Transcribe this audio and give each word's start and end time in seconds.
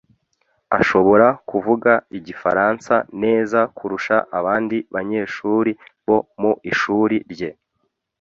ashobora 0.79 1.27
kuvuga 1.49 1.91
igifaransa 2.17 2.93
neza 3.23 3.59
kurusha 3.77 4.17
abandi 4.39 4.77
banyeshuri 4.93 5.71
bo 6.07 6.17
mu 6.41 6.51
ishuri 6.71 7.17
rye 7.31 7.49